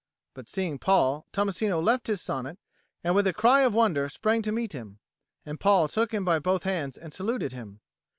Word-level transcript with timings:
But 0.33 0.49
seeing 0.49 0.79
Paul, 0.79 1.27
Tommasino 1.31 1.79
left 1.79 2.07
his 2.07 2.21
sonnet, 2.23 2.57
and 3.03 3.13
with 3.13 3.27
a 3.27 3.33
cry 3.33 3.61
of 3.61 3.75
wonder 3.75 4.09
sprang 4.09 4.41
to 4.41 4.51
meet 4.51 4.73
him; 4.73 4.97
and 5.45 5.59
Paul 5.59 5.87
took 5.87 6.11
him 6.11 6.25
by 6.25 6.39
both 6.39 6.63
hands 6.63 6.97
and 6.97 7.13
saluted 7.13 7.51
him. 7.53 7.81